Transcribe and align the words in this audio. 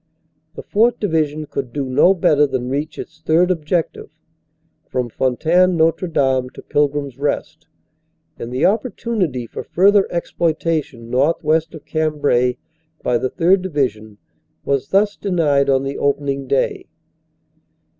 The 0.55 0.63
4th. 0.63 0.99
Division 0.99 1.45
could 1.45 1.71
do 1.71 1.85
no 1.87 2.15
better 2.15 2.47
than 2.47 2.71
reach 2.71 2.97
its 2.97 3.21
Third 3.21 3.51
Objective, 3.51 4.09
from 4.89 5.09
Fontaine 5.09 5.77
Notre 5.77 6.07
Dame 6.07 6.49
to 6.55 6.63
Pilgrim 6.63 7.05
s 7.05 7.17
Rest, 7.17 7.67
and 8.39 8.51
the 8.51 8.65
opportunity 8.65 9.45
for 9.45 9.63
fur 9.63 9.91
ther 9.91 10.07
exploitation 10.11 11.11
northwest 11.11 11.75
of 11.75 11.85
Cambrai 11.85 12.57
by 13.03 13.19
the 13.19 13.29
3rd. 13.29 13.61
Division 13.61 14.17
was 14.65 14.87
thus 14.87 15.15
denied 15.15 15.69
on 15.69 15.83
the 15.83 15.99
opening 15.99 16.47
day. 16.47 16.87